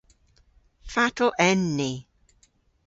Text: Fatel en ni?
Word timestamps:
Fatel 0.93 1.31
en 1.49 1.61
ni? 1.77 1.91